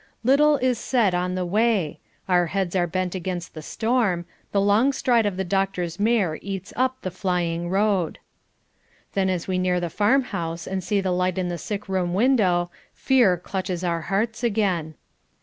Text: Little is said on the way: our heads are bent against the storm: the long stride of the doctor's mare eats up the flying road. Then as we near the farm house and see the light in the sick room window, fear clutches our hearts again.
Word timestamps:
Little 0.23 0.57
is 0.57 0.79
said 0.79 1.13
on 1.13 1.35
the 1.35 1.45
way: 1.45 1.99
our 2.27 2.47
heads 2.47 2.75
are 2.75 2.87
bent 2.87 3.13
against 3.13 3.53
the 3.53 3.61
storm: 3.61 4.25
the 4.51 4.59
long 4.59 4.93
stride 4.93 5.27
of 5.27 5.37
the 5.37 5.43
doctor's 5.43 5.99
mare 5.99 6.39
eats 6.41 6.73
up 6.75 6.97
the 7.03 7.11
flying 7.11 7.69
road. 7.69 8.17
Then 9.13 9.29
as 9.29 9.47
we 9.47 9.59
near 9.59 9.79
the 9.79 9.91
farm 9.91 10.23
house 10.23 10.65
and 10.65 10.83
see 10.83 11.01
the 11.01 11.11
light 11.11 11.37
in 11.37 11.49
the 11.49 11.57
sick 11.59 11.87
room 11.87 12.15
window, 12.15 12.71
fear 12.95 13.37
clutches 13.37 13.83
our 13.83 14.01
hearts 14.01 14.43
again. 14.43 14.95